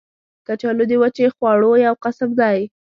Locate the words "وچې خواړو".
1.01-1.71